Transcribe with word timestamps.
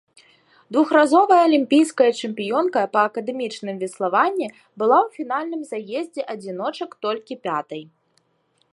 Двухразовая 0.75 1.37
алімпійская 1.47 2.07
чэмпіёнка 2.21 2.79
па 2.95 2.99
акадэмічным 3.11 3.75
веславанні 3.83 4.47
была 4.79 4.97
ў 5.05 5.07
фінальным 5.17 5.61
заездзе 5.73 6.23
адзіночак 6.37 6.89
толькі 7.09 7.33
пятай. 7.47 7.83